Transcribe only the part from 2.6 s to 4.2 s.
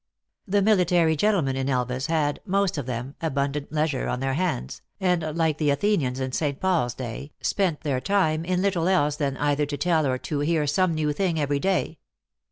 of them, abundant leisure on